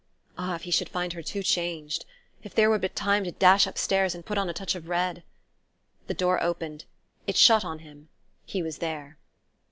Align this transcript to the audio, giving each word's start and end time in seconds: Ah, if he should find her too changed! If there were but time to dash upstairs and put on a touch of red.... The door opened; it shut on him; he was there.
Ah, 0.35 0.55
if 0.55 0.63
he 0.63 0.71
should 0.71 0.89
find 0.89 1.13
her 1.13 1.21
too 1.21 1.43
changed! 1.43 2.05
If 2.41 2.55
there 2.55 2.71
were 2.71 2.79
but 2.79 2.95
time 2.95 3.23
to 3.23 3.31
dash 3.31 3.67
upstairs 3.67 4.15
and 4.15 4.25
put 4.25 4.35
on 4.39 4.49
a 4.49 4.51
touch 4.53 4.73
of 4.73 4.89
red.... 4.89 5.21
The 6.07 6.15
door 6.15 6.41
opened; 6.41 6.85
it 7.27 7.37
shut 7.37 7.63
on 7.63 7.77
him; 7.85 8.09
he 8.43 8.63
was 8.63 8.79
there. 8.79 9.19